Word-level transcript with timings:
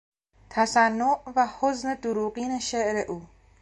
تصنع 0.49 1.19
و 1.35 1.47
حزن 1.61 1.93
دروغین 1.95 2.59
شعر 2.59 3.05
او 3.07 3.23